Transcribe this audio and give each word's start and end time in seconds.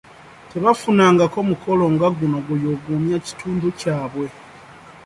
Tebafunangako 0.51 1.37
mukolo 1.49 1.83
nga 1.93 2.07
guno 2.17 2.37
guyugumya 2.47 3.17
kitundu 3.25 3.67
kyabwe. 3.79 4.27